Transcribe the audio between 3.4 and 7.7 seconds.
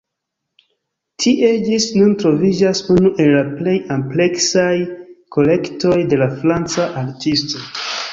plej ampleksaj kolektoj de la franca artisto.